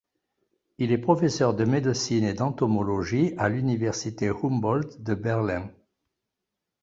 [0.79, 5.69] Il est professeur de médecine et d’entomologie à l’université Humboldt de Berlin.